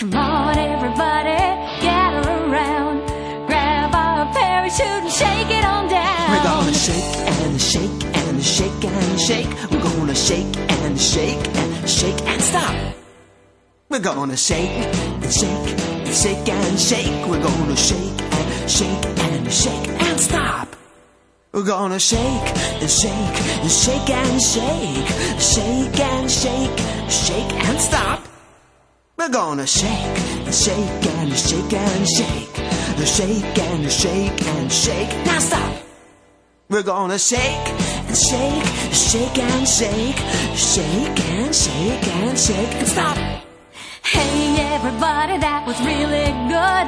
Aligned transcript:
Come 0.00 0.14
on, 0.14 0.56
everybody, 0.56 1.36
gather 1.84 2.30
around. 2.30 3.06
Grab 3.46 3.94
our 3.94 4.32
parachute 4.32 4.86
and 4.86 5.12
shake 5.12 5.50
it 5.50 5.62
on 5.62 5.90
down. 5.90 6.30
We're 6.30 6.42
gonna 6.42 6.72
shake 6.72 7.16
and 7.18 7.60
shake 7.60 8.16
and 8.16 8.42
shake 8.42 8.82
and 8.82 9.20
shake. 9.20 9.70
We're 9.70 9.82
gonna 9.82 10.14
shake 10.14 10.56
and 10.56 10.98
shake 10.98 11.46
and 11.54 11.86
shake 11.86 12.22
and 12.22 12.40
stop. 12.40 12.94
We're 13.90 13.98
gonna 13.98 14.38
shake 14.38 14.70
and 14.70 15.30
shake 15.30 15.78
and 15.78 16.08
shake 16.08 16.48
and 16.48 16.80
shake. 16.80 17.26
We're 17.28 17.42
gonna 17.42 17.76
shake 17.76 18.22
and 18.22 18.70
shake 18.70 19.04
and 19.04 19.52
shake 19.52 19.88
and 20.00 20.18
stop. 20.18 20.76
We're 21.52 21.66
gonna 21.66 21.98
shake 22.00 22.48
and 22.80 22.88
shake 22.88 23.12
and 23.12 23.70
shake 23.70 24.08
and 24.08 24.40
shake, 24.40 25.08
shake 25.38 26.00
and 26.00 26.30
shake, 26.30 26.78
shake 27.10 27.52
and 27.68 27.78
stop. 27.78 28.29
We're 29.20 29.28
gonna 29.28 29.66
shake 29.66 30.18
and 30.46 30.54
shake 30.54 31.06
and 31.18 31.36
shake 31.36 31.74
and 31.74 32.08
shake, 32.08 32.56
shake 33.04 33.58
and 33.58 33.92
shake 33.92 34.46
and 34.46 34.72
shake. 34.72 35.26
Now 35.26 35.38
stop. 35.38 35.76
We're 36.70 36.82
gonna 36.82 37.18
shake 37.18 37.68
and 37.68 38.16
shake, 38.16 38.64
shake 38.94 39.38
and 39.38 39.68
shake, 39.68 40.16
shake 40.56 41.20
and 41.36 41.54
shake 41.54 42.08
and 42.08 42.38
shake 42.38 42.74
and 42.80 42.88
stop. 42.88 43.18
Hey, 44.06 44.56
everybody, 44.72 45.36
that 45.36 45.66
was 45.66 45.78
really 45.80 46.32
good. 46.48 46.86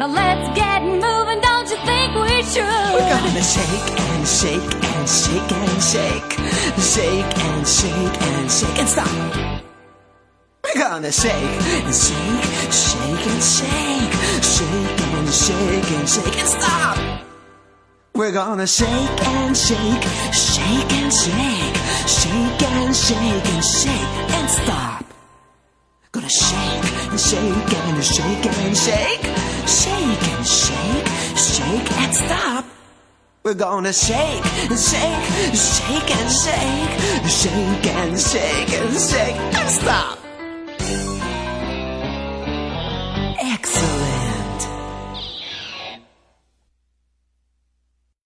Now 0.00 0.08
let's 0.08 0.56
get 0.56 0.80
moving, 0.80 1.40
don't 1.42 1.68
you 1.68 1.76
think 1.84 2.14
we 2.16 2.42
should? 2.48 2.94
We're 2.96 3.10
gonna 3.12 3.42
shake 3.44 4.00
and 4.08 4.26
shake 4.26 4.74
and 4.88 5.06
shake 5.06 5.52
and 5.52 5.82
shake, 5.92 6.32
shake 6.80 7.38
and 7.44 7.68
shake 7.68 8.22
and 8.22 8.50
shake 8.50 8.78
and 8.78 8.88
stop. 8.88 9.64
Gonna 10.94 11.10
shake 11.10 11.32
and 11.32 11.92
shake, 11.92 12.72
shake 12.72 13.26
and 13.26 13.42
shake, 13.42 14.14
shake 14.44 15.00
and 15.02 15.28
shake 15.28 15.90
and 15.90 16.08
shake 16.08 16.38
and 16.38 16.48
stop. 16.48 16.98
We're 18.14 18.30
gonna 18.30 18.64
shake 18.64 19.26
and 19.26 19.56
shake, 19.56 20.04
shake 20.32 20.92
and 20.92 21.12
shake, 21.12 21.76
shake 22.06 22.62
and 22.62 22.94
shake 22.94 23.44
and 23.54 23.64
shake 23.64 24.34
and 24.38 24.48
stop. 24.48 25.04
Gonna 26.12 26.28
shake 26.28 26.86
and 27.10 27.18
shake 27.18 27.74
and 27.74 28.04
shake 28.04 28.46
and 28.46 28.76
shake, 28.76 29.24
shake 29.66 30.28
and 30.30 30.46
shake, 30.46 31.08
shake 31.36 31.92
and 32.02 32.14
stop. 32.14 32.64
We're 33.42 33.54
gonna 33.54 33.92
shake 33.92 34.46
and 34.70 34.78
shake, 34.78 35.24
shake 35.58 36.10
and 36.18 36.30
shake, 36.30 37.28
shake 37.28 37.86
and 37.96 38.20
shake 38.20 38.72
and 38.78 38.94
shake 38.94 39.40
and 39.58 39.68
stop. 39.68 40.23